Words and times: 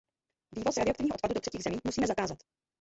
Vývoz 0.55 0.77
radioaktivního 0.77 1.15
odpadu 1.15 1.33
do 1.33 1.39
třetích 1.39 1.63
zemí 1.63 1.77
musíme 1.85 2.07
zakázat. 2.07 2.37